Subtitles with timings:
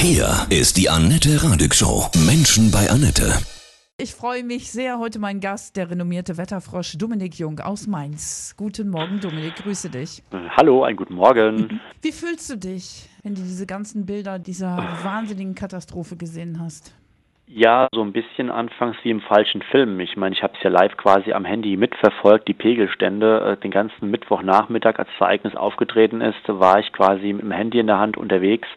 [0.00, 2.06] Hier ist die Annette Radig Show.
[2.24, 3.32] Menschen bei Annette.
[3.98, 5.00] Ich freue mich sehr.
[5.00, 8.54] Heute mein Gast, der renommierte Wetterfrosch Dominik Jung aus Mainz.
[8.56, 9.56] Guten Morgen, Dominik.
[9.56, 10.22] Grüße dich.
[10.56, 11.80] Hallo, einen guten Morgen.
[12.00, 16.92] Wie fühlst du dich, wenn du diese ganzen Bilder dieser wahnsinnigen Katastrophe gesehen hast?
[17.50, 19.98] Ja, so ein bisschen anfangs wie im falschen Film.
[20.00, 23.56] Ich meine, ich habe es ja live quasi am Handy mitverfolgt, die Pegelstände.
[23.56, 27.78] Äh, den ganzen Mittwochnachmittag, als das Ereignis aufgetreten ist, war ich quasi mit dem Handy
[27.78, 28.68] in der Hand unterwegs.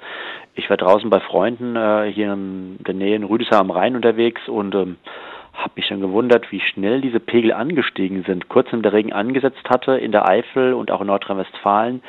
[0.55, 4.47] Ich war draußen bei Freunden äh, hier in der Nähe in Rüdesheim am Rhein unterwegs
[4.47, 4.95] und ähm,
[5.53, 8.47] habe mich dann gewundert, wie schnell diese Pegel angestiegen sind.
[8.47, 12.01] Kurz nachdem der Regen angesetzt hatte in der Eifel und auch in Nordrhein-Westfalen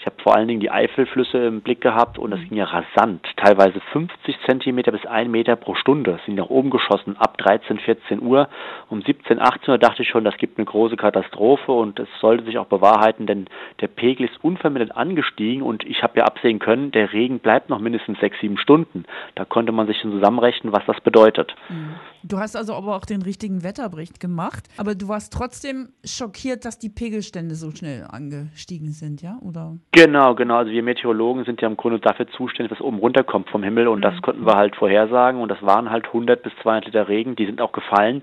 [0.00, 3.22] ich habe vor allen Dingen die Eifelflüsse im Blick gehabt und das ging ja rasant.
[3.36, 8.22] Teilweise 50 Zentimeter bis 1 Meter pro Stunde sind nach oben geschossen ab 13, 14
[8.22, 8.48] Uhr.
[8.88, 12.44] Um 17, 18 Uhr dachte ich schon, das gibt eine große Katastrophe und es sollte
[12.44, 13.44] sich auch bewahrheiten, denn
[13.82, 17.78] der Pegel ist unvermittelt angestiegen und ich habe ja absehen können, der Regen bleibt noch
[17.78, 19.04] mindestens 6, 7 Stunden.
[19.34, 21.54] Da konnte man sich schon zusammenrechnen, was das bedeutet.
[21.68, 21.96] Mhm.
[22.22, 26.78] Du hast also aber auch den richtigen Wetterbericht gemacht, aber du warst trotzdem schockiert, dass
[26.78, 29.38] die Pegelstände so schnell angestiegen sind, ja?
[29.40, 29.76] Oder?
[29.92, 30.56] Genau, genau.
[30.56, 33.98] Also wir Meteorologen sind ja im Grunde dafür zuständig, was oben runterkommt vom Himmel und
[33.98, 34.02] mhm.
[34.02, 37.46] das konnten wir halt vorhersagen und das waren halt 100 bis 200 Liter Regen, die
[37.46, 38.22] sind auch gefallen.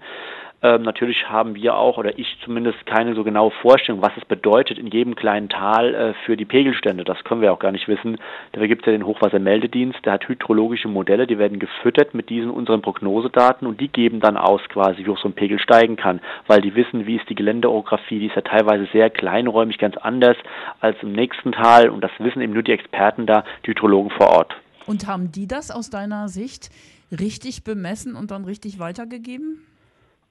[0.63, 4.79] Ähm, natürlich haben wir auch, oder ich zumindest, keine so genaue Vorstellung, was es bedeutet
[4.79, 7.03] in jedem kleinen Tal äh, für die Pegelstände.
[7.03, 8.17] Das können wir auch gar nicht wissen.
[8.53, 12.49] Dafür gibt es ja den Hochwassermeldedienst, der hat hydrologische Modelle, die werden gefüttert mit diesen
[12.49, 16.21] unseren Prognosedaten und die geben dann aus quasi, wie hoch so ein Pegel steigen kann,
[16.47, 20.37] weil die wissen, wie ist die Geländeorografie, die ist ja teilweise sehr kleinräumig, ganz anders
[20.79, 24.29] als im nächsten Tal und das wissen eben nur die Experten da, die Hydrologen vor
[24.29, 24.55] Ort.
[24.87, 26.71] Und haben die das aus deiner Sicht
[27.11, 29.61] richtig bemessen und dann richtig weitergegeben?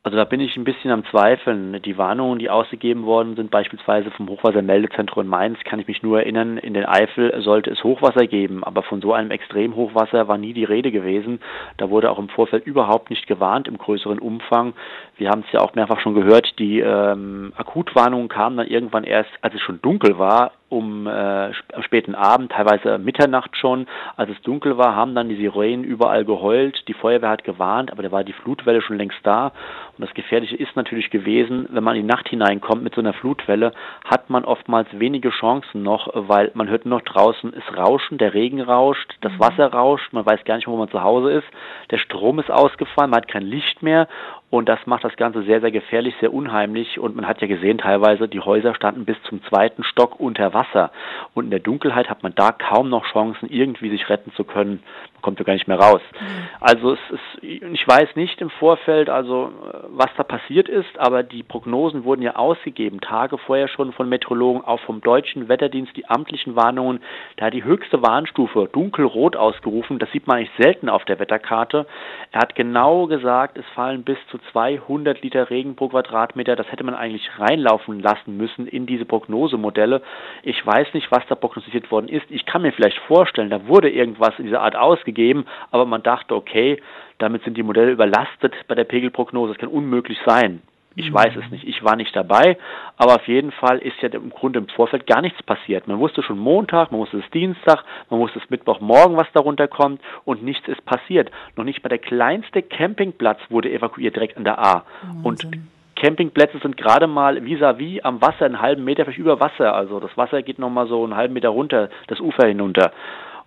[0.06, 1.82] Also da bin ich ein bisschen am Zweifeln.
[1.82, 6.20] Die Warnungen, die ausgegeben worden sind, beispielsweise vom Hochwassermeldezentrum in Mainz, kann ich mich nur
[6.20, 10.52] erinnern, in den Eifel sollte es Hochwasser geben, aber von so einem Extremhochwasser war nie
[10.52, 11.40] die Rede gewesen.
[11.76, 14.74] Da wurde auch im Vorfeld überhaupt nicht gewarnt im größeren Umfang.
[15.16, 19.32] Wir haben es ja auch mehrfach schon gehört, die ähm, Akutwarnungen kamen dann irgendwann erst,
[19.40, 24.42] als es schon dunkel war, um äh, am späten Abend, teilweise Mitternacht schon, als es
[24.42, 26.88] dunkel war, haben dann die Sirenen überall geheult.
[26.88, 29.52] Die Feuerwehr hat gewarnt, aber da war die Flutwelle schon längst da.
[29.96, 33.12] Und das Gefährliche ist natürlich gewesen, wenn man in die Nacht hineinkommt mit so einer
[33.12, 33.72] Flutwelle,
[34.04, 38.34] hat man oftmals wenige Chancen noch, weil man hört nur noch draußen es rauschen, der
[38.34, 39.40] Regen rauscht, das mhm.
[39.40, 41.46] Wasser rauscht, man weiß gar nicht, wo man zu Hause ist,
[41.90, 44.08] der Strom ist ausgefallen, man hat kein Licht mehr
[44.48, 47.00] und das macht das Ganze sehr, sehr gefährlich, sehr unheimlich.
[47.00, 50.90] Und man hat ja gesehen, teilweise die Häuser standen bis zum zweiten Stock unter Wasser.
[51.34, 54.82] Und in der Dunkelheit hat man da kaum noch Chancen, irgendwie sich retten zu können.
[55.12, 56.00] Man kommt ja gar nicht mehr raus.
[56.12, 56.48] Mhm.
[56.60, 59.52] Also es ist, ich weiß nicht im Vorfeld, also
[59.88, 64.64] was da passiert ist, aber die Prognosen wurden ja ausgegeben, Tage vorher schon von Meteorologen,
[64.64, 67.00] auch vom deutschen Wetterdienst, die amtlichen Warnungen.
[67.36, 69.98] Da hat die höchste Warnstufe dunkelrot ausgerufen.
[69.98, 71.86] Das sieht man eigentlich selten auf der Wetterkarte.
[72.32, 76.56] Er hat genau gesagt, es fallen bis zu 200 Liter Regen pro Quadratmeter.
[76.56, 80.02] Das hätte man eigentlich reinlaufen lassen müssen in diese Prognosemodelle.
[80.46, 82.24] Ich weiß nicht, was da prognostiziert worden ist.
[82.30, 86.36] Ich kann mir vielleicht vorstellen, da wurde irgendwas in dieser Art ausgegeben, aber man dachte,
[86.36, 86.80] okay,
[87.18, 89.54] damit sind die Modelle überlastet bei der Pegelprognose.
[89.54, 90.62] Das kann unmöglich sein.
[90.94, 91.66] Ich weiß es nicht.
[91.66, 92.56] Ich war nicht dabei.
[92.96, 95.88] Aber auf jeden Fall ist ja im Grunde im Vorfeld gar nichts passiert.
[95.88, 100.00] Man wusste schon Montag, man wusste es Dienstag, man wusste es Mittwochmorgen, was darunter kommt
[100.24, 101.32] und nichts ist passiert.
[101.56, 104.84] Noch nicht mal der kleinste Campingplatz wurde evakuiert direkt an der A.
[105.22, 105.24] Wahnsinn.
[105.24, 109.74] Und Campingplätze sind gerade mal vis-à-vis -vis am Wasser, einen halben Meter vielleicht über Wasser.
[109.74, 112.92] Also das Wasser geht nochmal so einen halben Meter runter, das Ufer hinunter.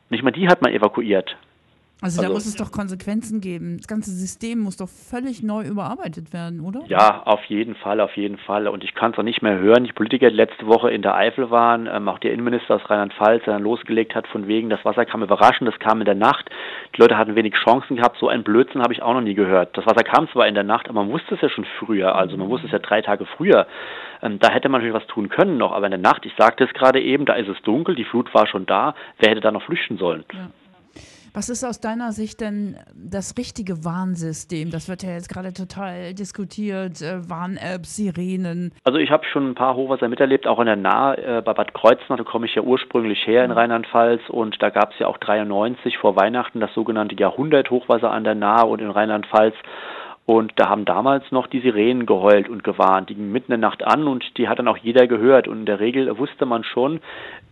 [0.09, 1.37] Nicht mal die hat man evakuiert.
[2.01, 3.75] Also, also, da muss es doch Konsequenzen geben.
[3.77, 6.81] Das ganze System muss doch völlig neu überarbeitet werden, oder?
[6.87, 8.69] Ja, auf jeden Fall, auf jeden Fall.
[8.69, 9.83] Und ich kann es auch nicht mehr hören.
[9.83, 13.43] Die Politiker, die letzte Woche in der Eifel waren, ähm, auch der Innenminister aus Rheinland-Pfalz,
[13.43, 16.49] der dann losgelegt hat, von wegen, das Wasser kam überraschend, das kam in der Nacht.
[16.95, 18.17] Die Leute hatten wenig Chancen gehabt.
[18.17, 19.77] So ein Blödsinn habe ich auch noch nie gehört.
[19.77, 22.16] Das Wasser kam zwar in der Nacht, aber man wusste es ja schon früher.
[22.16, 23.67] Also man wusste es ja drei Tage früher.
[24.21, 25.73] Ähm, da hätte man natürlich was tun können noch.
[25.73, 28.33] Aber in der Nacht, ich sagte es gerade eben, da ist es dunkel, die Flut
[28.33, 28.95] war schon da.
[29.17, 30.23] Wer hätte da noch flüchten sollen?
[30.31, 30.47] Ja.
[31.34, 34.72] Was ist aus deiner Sicht denn das richtige Warnsystem?
[34.72, 38.73] Das wird ja jetzt gerade total diskutiert, äh, Warn-Apps, Sirenen.
[38.84, 41.73] Also ich habe schon ein paar Hochwasser miterlebt, auch in der Nahe, äh, bei Bad
[41.73, 45.17] Kreuznach, da komme ich ja ursprünglich her in Rheinland-Pfalz und da gab es ja auch
[45.17, 49.55] 93 vor Weihnachten das sogenannte Jahrhundert-Hochwasser an der Nahe und in Rheinland-Pfalz.
[50.26, 53.09] Und da haben damals noch die Sirenen geheult und gewarnt.
[53.09, 55.47] Die gingen mitten in der Nacht an und die hat dann auch jeder gehört.
[55.47, 57.02] Und in der Regel wusste man schon,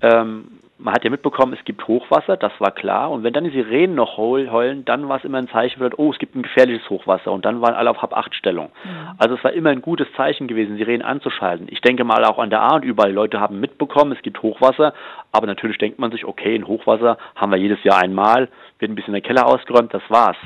[0.01, 3.09] ähm, man hat ja mitbekommen, es gibt Hochwasser, das war klar.
[3.09, 6.12] Und wenn dann die Sirenen noch heulen, dann war es immer ein Zeichen für, oh,
[6.12, 7.31] es gibt ein gefährliches Hochwasser.
[7.31, 8.69] Und dann waren alle auf Hab-Acht-Stellung.
[8.83, 8.89] Mhm.
[9.18, 11.68] Also es war immer ein gutes Zeichen gewesen, Sirenen anzuschalten.
[11.71, 13.12] Ich denke mal auch an der A und überall.
[13.12, 14.94] Leute haben mitbekommen, es gibt Hochwasser.
[15.31, 18.95] Aber natürlich denkt man sich, okay, ein Hochwasser haben wir jedes Jahr einmal, wird ein
[18.95, 20.38] bisschen der Keller ausgeräumt, das war's.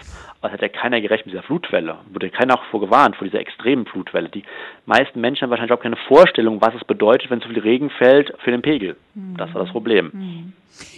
[0.41, 1.99] Aber hat ja keiner gerechnet mit dieser Flutwelle.
[2.11, 4.27] Wurde keiner auch vorgewarnt vor dieser extremen Flutwelle.
[4.29, 4.43] Die
[4.87, 8.33] meisten Menschen haben wahrscheinlich auch keine Vorstellung, was es bedeutet, wenn so viel Regen fällt
[8.43, 8.97] für den Pegel.
[9.13, 9.37] Mhm.
[9.37, 10.09] Das war das Problem.
[10.11, 10.53] Mhm.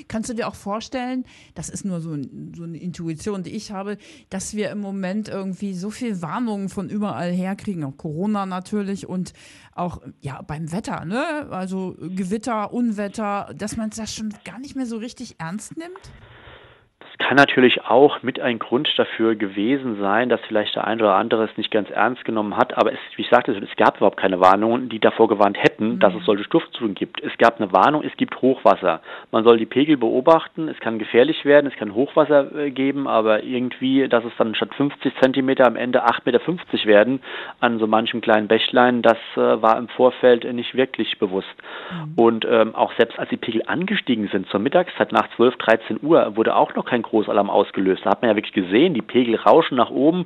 [0.08, 1.26] Kannst du dir auch vorstellen,
[1.56, 2.16] das ist nur so,
[2.56, 3.98] so, eine Intuition, die ich habe,
[4.30, 9.08] dass wir im Moment irgendwie so viel Warnungen von überall her kriegen, auch Corona natürlich
[9.10, 9.34] und
[9.74, 11.48] auch ja beim Wetter, ne?
[11.50, 16.12] Also Gewitter, Unwetter, dass man das schon gar nicht mehr so richtig ernst nimmt?
[17.20, 21.44] Kann natürlich auch mit ein Grund dafür gewesen sein, dass vielleicht der eine oder andere
[21.46, 22.78] es nicht ganz ernst genommen hat.
[22.78, 26.00] Aber es, wie ich sagte, es gab überhaupt keine Warnungen, die davor gewarnt hätten, mhm.
[26.00, 27.22] dass es solche Sturzfluten gibt.
[27.22, 29.02] Es gab eine Warnung, es gibt Hochwasser.
[29.32, 30.68] Man soll die Pegel beobachten.
[30.68, 34.74] Es kann gefährlich werden, es kann Hochwasser äh, geben, aber irgendwie, dass es dann statt
[34.76, 37.22] 50 Zentimeter am Ende 8,50 Meter werden
[37.60, 41.48] an so manchem kleinen Bächlein, das äh, war im Vorfeld nicht wirklich bewusst.
[41.92, 42.14] Mhm.
[42.16, 46.36] Und ähm, auch selbst als die Pegel angestiegen sind zur Mittagszeit nach 12, 13 Uhr,
[46.36, 48.06] wurde auch noch kein Großalarm ausgelöst.
[48.06, 50.26] Da hat man ja wirklich gesehen, die Pegel rauschen nach oben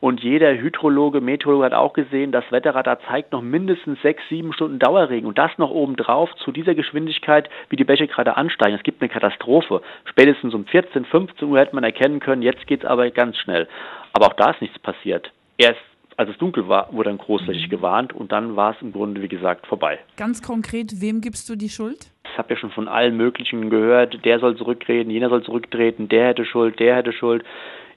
[0.00, 4.78] und jeder Hydrologe, Meteorologe hat auch gesehen, das Wetterradar zeigt noch mindestens sechs, sieben Stunden
[4.78, 8.76] Dauerregen und das noch obendrauf zu dieser Geschwindigkeit, wie die Bäche gerade ansteigen.
[8.76, 9.80] Es gibt eine Katastrophe.
[10.04, 13.68] Spätestens um 14, 15 Uhr hätte man erkennen können, jetzt geht es aber ganz schnell.
[14.12, 15.30] Aber auch da ist nichts passiert.
[15.58, 15.80] Erst
[16.16, 17.70] als es dunkel war, wurde dann großflächig mhm.
[17.70, 19.98] gewarnt und dann war es im Grunde, wie gesagt, vorbei.
[20.16, 22.10] Ganz konkret, wem gibst du die Schuld?
[22.24, 26.28] Ich habe ja schon von allen möglichen gehört, der soll zurücktreten, jener soll zurücktreten, der
[26.28, 27.44] hätte Schuld, der hätte Schuld.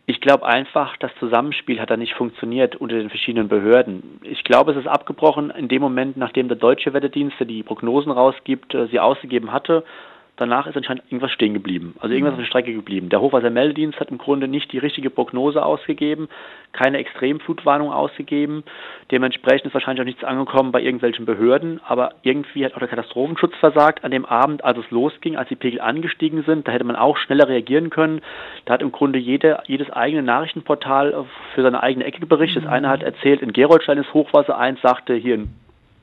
[0.05, 4.19] Ich glaube einfach, das Zusammenspiel hat da nicht funktioniert unter den verschiedenen Behörden.
[4.23, 8.11] Ich glaube, es ist abgebrochen in dem Moment, nachdem der deutsche Wetterdienst, der die Prognosen
[8.11, 9.83] rausgibt, äh, sie ausgegeben hatte
[10.39, 11.95] danach ist anscheinend irgendwas stehen geblieben.
[11.99, 12.39] Also irgendwas mhm.
[12.39, 13.09] auf der Strecke geblieben.
[13.09, 16.29] Der Hochwassermeldedienst hat im Grunde nicht die richtige Prognose ausgegeben,
[16.71, 18.63] keine Extremflutwarnung ausgegeben.
[19.11, 21.81] Dementsprechend ist wahrscheinlich auch nichts angekommen bei irgendwelchen Behörden.
[21.85, 25.55] Aber irgendwie hat auch der Katastrophenschutz versagt an dem Abend, als es losging, als die
[25.55, 26.67] Pegel angestiegen sind.
[26.67, 28.21] Da hätte man auch schneller reagieren können.
[28.65, 32.63] Da hat im Grunde jede, jedes eigene Nachrichtenportal für seine eigene Ecke berichtet.
[32.63, 35.49] Das eine hat erzählt, in Geroldstein ist Hochwasser, eins sagte hier in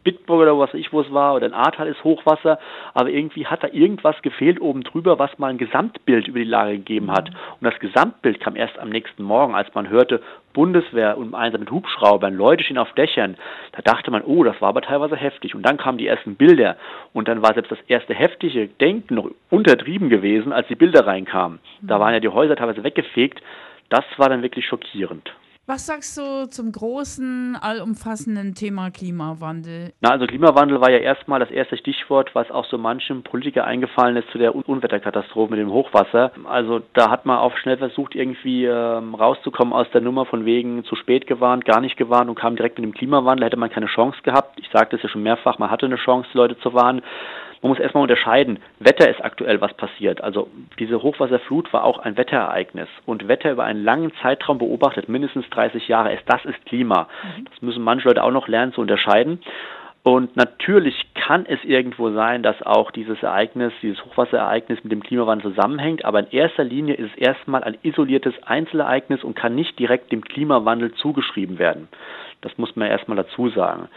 [0.06, 2.60] Bitburg oder was ich wo es war oder in Ahrtal ist Hochwasser,
[2.94, 6.76] aber irgendwie hat da irgendwas gefehlt oben drüber, was mal ein Gesamtbild über die Lage
[6.76, 7.28] gegeben hat.
[7.28, 10.22] Und das Gesamtbild kam erst am nächsten Morgen, als man hörte,
[10.52, 13.36] Bundeswehr und Einsatz mit Hubschraubern, Leute stehen auf Dächern.
[13.72, 15.56] Da dachte man, oh, das war aber teilweise heftig.
[15.56, 16.76] Und dann kamen die ersten Bilder
[17.12, 21.58] und dann war selbst das erste heftige Denken noch untertrieben gewesen, als die Bilder reinkamen.
[21.82, 23.42] Da waren ja die Häuser teilweise weggefegt.
[23.88, 25.32] Das war dann wirklich schockierend.
[25.68, 29.92] Was sagst du zum großen, allumfassenden Thema Klimawandel?
[30.00, 34.16] Na, also Klimawandel war ja erstmal das erste Stichwort, was auch so manchem Politiker eingefallen
[34.16, 36.30] ist zu der Unwetterkatastrophe mit dem Hochwasser.
[36.44, 40.84] Also da hat man auch schnell versucht, irgendwie ähm, rauszukommen aus der Nummer von wegen
[40.84, 43.46] zu spät gewarnt, gar nicht gewarnt und kam direkt mit dem Klimawandel.
[43.46, 44.60] Hätte man keine Chance gehabt.
[44.60, 47.02] Ich sagte es ja schon mehrfach, man hatte eine Chance, Leute zu warnen.
[47.62, 48.58] Man muss erstmal unterscheiden.
[48.78, 50.22] Wetter ist aktuell was passiert.
[50.22, 50.48] Also
[50.78, 52.88] diese Hochwasserflut war auch ein Wetterereignis.
[53.06, 57.08] Und Wetter über einen langen Zeitraum beobachtet, mindestens 30 Jahre, ist das ist Klima.
[57.38, 57.44] Mhm.
[57.50, 59.40] Das müssen manche Leute auch noch lernen zu unterscheiden.
[60.06, 65.52] Und natürlich kann es irgendwo sein, dass auch dieses Ereignis, dieses Hochwasserereignis mit dem Klimawandel
[65.52, 70.12] zusammenhängt, aber in erster Linie ist es erstmal ein isoliertes Einzelereignis und kann nicht direkt
[70.12, 71.88] dem Klimawandel zugeschrieben werden.
[72.42, 73.88] Das muss man erstmal dazu sagen.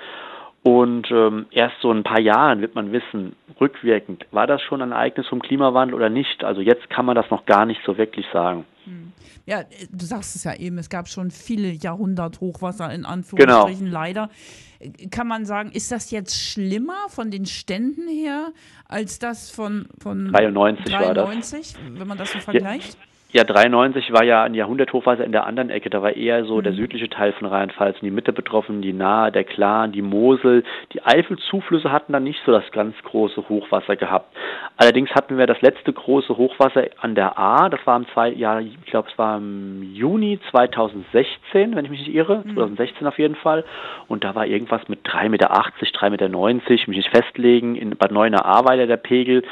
[0.69, 4.92] Und ähm, erst so ein paar Jahren wird man wissen, rückwirkend, war das schon ein
[4.92, 6.44] Ereignis vom Klimawandel oder nicht?
[6.44, 8.66] Also jetzt kann man das noch gar nicht so wirklich sagen.
[8.83, 9.12] Hm.
[9.48, 13.99] Ja, du sagst es ja eben, es gab schon viele Jahrhundert Hochwasser in Anführungsstrichen, genau.
[13.99, 14.30] leider.
[15.09, 18.49] Kann man sagen, ist das jetzt schlimmer von den Ständen her
[18.88, 22.94] als das von, von 93, 93 wenn man das so vergleicht?
[22.94, 23.08] Ja.
[23.31, 25.92] Ja, 93 war ja ein Jahrhunderthochwasser in der anderen Ecke.
[25.92, 26.64] Da war eher so mhm.
[26.64, 30.64] der südliche Teil von Rheinland-Pfalz und die Mitte betroffen, die Nahe, der Klan, die Mosel.
[30.94, 34.36] Die Eifelzuflüsse hatten dann nicht so das ganz große Hochwasser gehabt.
[34.78, 37.69] Allerdings hatten wir das letzte große Hochwasser an der A.
[37.69, 42.07] Das war im zwei, ja, ich glaube, es war im Juni 2016, wenn ich mich
[42.07, 42.42] nicht irre.
[42.44, 42.56] Mhm.
[42.56, 43.64] 2016 auf jeden Fall.
[44.07, 46.30] Und da war irgendwas mit 3,80 Meter, 3,90 Meter,
[46.68, 47.76] mich nicht festlegen.
[47.76, 49.44] In Bad Neuenahr Ahrweiler der Pegel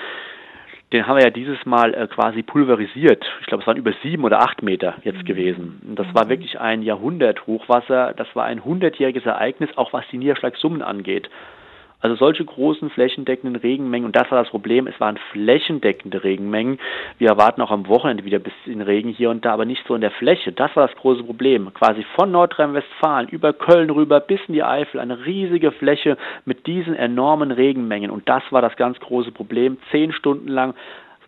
[0.94, 3.26] den haben wir ja dieses Mal äh, quasi pulverisiert.
[3.42, 5.26] Ich glaube, es waren über sieben oder acht Meter jetzt mhm.
[5.26, 5.82] gewesen.
[5.88, 6.30] Und das war mhm.
[6.30, 8.14] wirklich ein Jahrhundert Hochwasser.
[8.16, 11.30] Das war ein hundertjähriges Ereignis, auch was die Niederschlagssummen angeht.
[12.00, 16.80] Also solche großen flächendeckenden Regenmengen, und das war das Problem, es waren flächendeckende Regenmengen.
[17.18, 19.96] Wir erwarten auch am Wochenende wieder ein bisschen Regen hier und da, aber nicht so
[19.96, 20.52] in der Fläche.
[20.52, 21.74] Das war das große Problem.
[21.74, 26.96] Quasi von Nordrhein-Westfalen über Köln rüber bis in die Eifel, eine riesige Fläche mit diesen
[26.96, 28.12] enormen Regenmengen.
[28.12, 29.78] Und das war das ganz große Problem.
[29.90, 30.76] Zehn Stunden lang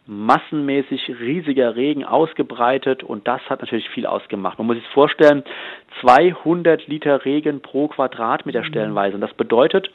[0.06, 4.58] massenmäßig riesiger Regen ausgebreitet und das hat natürlich viel ausgemacht.
[4.58, 5.44] Man muss sich vorstellen,
[6.02, 9.16] 200 Liter Regen pro Quadratmeter stellenweise.
[9.16, 9.92] Und das bedeutet,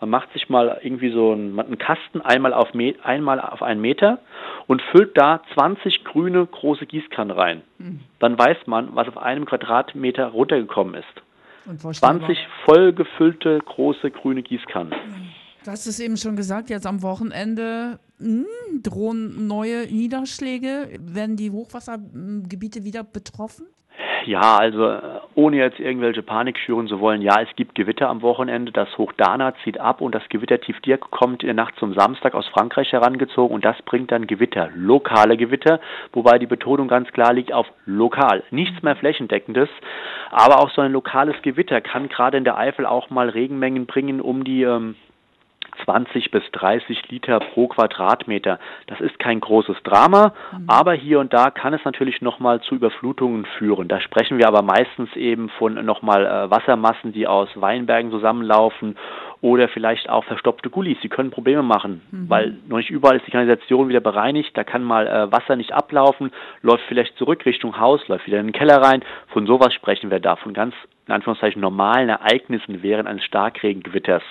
[0.00, 2.68] man macht sich mal irgendwie so einen, einen Kasten einmal auf,
[3.02, 4.18] einmal auf einen Meter
[4.66, 7.62] und füllt da 20 grüne große Gießkannen rein.
[7.78, 8.00] Mhm.
[8.18, 11.98] Dann weiß man, was auf einem Quadratmeter runtergekommen ist.
[11.98, 14.94] 20 vollgefüllte große grüne Gießkannen.
[15.64, 20.90] Du hast es eben schon gesagt, jetzt am Wochenende mh, hm, drohen neue Niederschläge.
[21.00, 23.66] Werden die Hochwassergebiete wieder betroffen?
[24.26, 25.00] Ja, also äh,
[25.36, 28.72] ohne jetzt irgendwelche Panik schüren zu wollen, ja, es gibt Gewitter am Wochenende.
[28.72, 32.34] Das Hochdana zieht ab und das Gewitter Tief Dirk kommt in der Nacht zum Samstag
[32.34, 35.78] aus Frankreich herangezogen und das bringt dann Gewitter, lokale Gewitter,
[36.12, 38.42] wobei die Betonung ganz klar liegt auf lokal.
[38.50, 39.68] Nichts mehr flächendeckendes,
[40.32, 44.20] aber auch so ein lokales Gewitter kann gerade in der Eifel auch mal Regenmengen bringen
[44.20, 44.96] um die ähm,
[45.84, 48.58] 20 bis 30 Liter pro Quadratmeter.
[48.86, 50.64] Das ist kein großes Drama, mhm.
[50.68, 53.88] aber hier und da kann es natürlich nochmal zu Überflutungen führen.
[53.88, 58.96] Da sprechen wir aber meistens eben von nochmal äh, Wassermassen, die aus Weinbergen zusammenlaufen
[59.40, 60.98] oder vielleicht auch verstopfte Gullis.
[61.02, 62.30] Die können Probleme machen, mhm.
[62.30, 64.56] weil noch nicht überall ist die Kanalisation wieder bereinigt.
[64.56, 66.30] Da kann mal äh, Wasser nicht ablaufen,
[66.62, 69.04] läuft vielleicht zurück Richtung Haus, läuft wieder in den Keller rein.
[69.28, 70.74] Von sowas sprechen wir da, von ganz
[71.06, 74.22] in Anführungszeichen normalen Ereignissen während eines Starkregengewitters.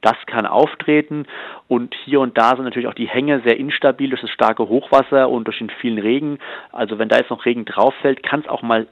[0.00, 1.26] Das kann auftreten
[1.68, 5.28] und hier und da sind natürlich auch die Hänge sehr instabil durch das starke Hochwasser
[5.30, 6.38] und durch den vielen Regen.
[6.72, 8.86] Also wenn da jetzt noch Regen drauf fällt, kann es auch mal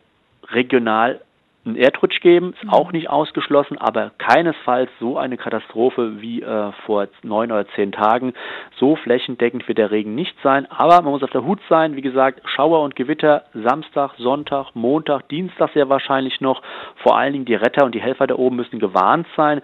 [0.51, 1.21] regional
[1.65, 7.09] einen Erdrutsch geben, ist auch nicht ausgeschlossen, aber keinesfalls so eine Katastrophe wie äh, vor
[7.23, 8.35] neun oder zehn Tagen.
[8.79, 11.97] So flächendeckend wird der Regen nicht sein, aber man muss auf der Hut sein.
[11.97, 16.63] Wie gesagt, Schauer und Gewitter Samstag, Sonntag, Montag, Dienstag sehr wahrscheinlich noch.
[16.97, 19.63] Vor allen Dingen die Retter und die Helfer da oben müssen gewarnt sein.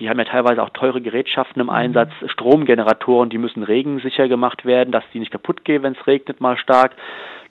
[0.00, 4.92] Die haben ja teilweise auch teure Gerätschaften im Einsatz, Stromgeneratoren, die müssen regensicher gemacht werden,
[4.92, 6.94] dass die nicht kaputt gehen, wenn es regnet mal stark.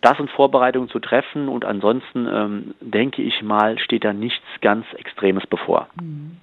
[0.02, 4.86] Das sind Vorbereitungen zu treffen und ansonsten ähm, denke ich mal, steht da nichts ganz
[4.94, 5.90] Extremes bevor.
[6.00, 6.38] Mhm.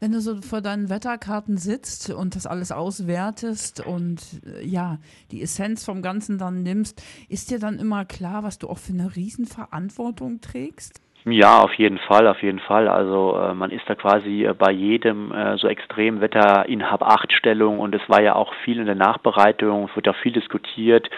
[0.00, 4.98] Wenn du so vor deinen Wetterkarten sitzt und das alles auswertest und äh, ja,
[5.30, 8.92] die Essenz vom Ganzen dann nimmst, ist dir dann immer klar, was du auch für
[8.92, 11.00] eine Riesenverantwortung trägst?
[11.24, 12.88] Ja, auf jeden Fall, auf jeden Fall.
[12.88, 17.94] Also äh, man ist da quasi äh, bei jedem äh, so Extremwetter in Hab-Acht-Stellung und
[17.94, 21.10] es war ja auch viel in der Nachbereitung, es wird ja viel diskutiert.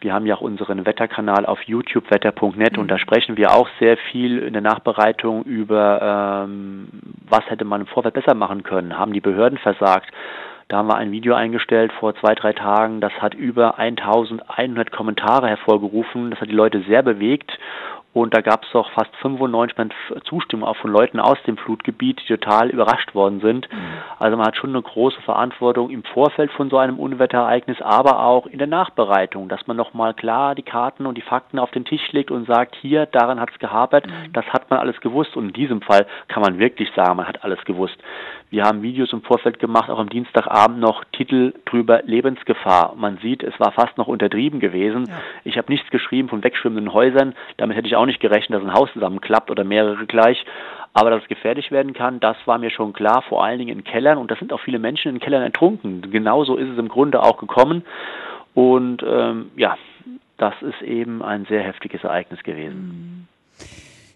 [0.00, 2.80] Wir haben ja auch unseren Wetterkanal auf YouTube wetter.net mhm.
[2.80, 6.88] und da sprechen wir auch sehr viel in der Nachbereitung über, ähm,
[7.28, 8.98] was hätte man im Vorfeld besser machen können.
[8.98, 10.10] Haben die Behörden versagt?
[10.66, 13.00] Da haben wir ein Video eingestellt vor zwei, drei Tagen.
[13.00, 16.30] Das hat über 1100 Kommentare hervorgerufen.
[16.30, 17.52] Das hat die Leute sehr bewegt.
[18.14, 22.36] Und da gab es doch fast 95 Zustimmung auch von Leuten aus dem Flutgebiet, die
[22.36, 23.72] total überrascht worden sind.
[23.72, 23.78] Mhm.
[24.18, 28.46] Also man hat schon eine große Verantwortung im Vorfeld von so einem Unwetterereignis, aber auch
[28.46, 32.12] in der Nachbereitung, dass man nochmal klar die Karten und die Fakten auf den Tisch
[32.12, 34.32] legt und sagt, hier, daran hat es gehabert, mhm.
[34.34, 35.34] das hat man alles gewusst.
[35.34, 37.96] Und in diesem Fall kann man wirklich sagen, man hat alles gewusst.
[38.52, 42.94] Wir haben Videos im Vorfeld gemacht, auch am Dienstagabend noch Titel drüber Lebensgefahr.
[42.98, 45.06] Man sieht, es war fast noch untertrieben gewesen.
[45.08, 45.22] Ja.
[45.44, 47.34] Ich habe nichts geschrieben von wegschwimmenden Häusern.
[47.56, 50.44] Damit hätte ich auch nicht gerechnet, dass ein Haus zusammenklappt oder mehrere gleich.
[50.92, 53.84] Aber dass es gefährlich werden kann, das war mir schon klar, vor allen Dingen in
[53.84, 54.18] Kellern.
[54.18, 56.10] Und da sind auch viele Menschen in Kellern ertrunken.
[56.10, 57.86] Genauso ist es im Grunde auch gekommen.
[58.52, 59.78] Und ähm, ja,
[60.36, 63.28] das ist eben ein sehr heftiges Ereignis gewesen.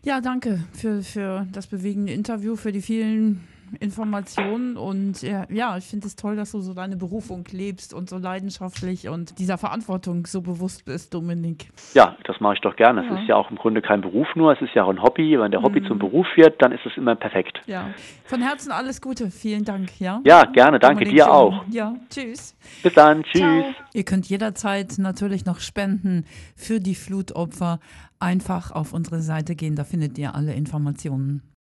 [0.02, 5.84] Ja, danke für, für das bewegende Interview, für die vielen Informationen und ja, ja ich
[5.84, 10.26] finde es toll, dass du so deine Berufung lebst und so leidenschaftlich und dieser Verantwortung
[10.26, 11.68] so bewusst bist, Dominik.
[11.94, 13.04] Ja, das mache ich doch gerne.
[13.04, 13.14] Ja.
[13.14, 15.38] Es ist ja auch im Grunde kein Beruf nur, es ist ja auch ein Hobby.
[15.38, 15.86] Wenn der Hobby mhm.
[15.86, 17.60] zum Beruf wird, dann ist es immer perfekt.
[17.66, 17.90] Ja,
[18.24, 19.30] von Herzen alles Gute.
[19.30, 20.00] Vielen Dank.
[20.00, 20.78] Ja, ja gerne.
[20.78, 21.64] Danke Dominik dir auch.
[21.70, 22.56] Ja, tschüss.
[22.82, 23.22] Bis dann.
[23.22, 23.40] Tschüss.
[23.40, 23.74] Ciao.
[23.92, 27.80] Ihr könnt jederzeit natürlich noch spenden für die Flutopfer.
[28.18, 31.42] Einfach auf unsere Seite gehen, da findet ihr alle Informationen.